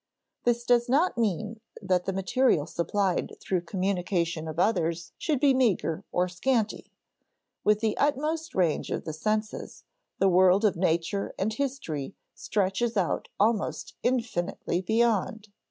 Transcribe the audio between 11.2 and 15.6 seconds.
and history stretches out almost infinitely beyond.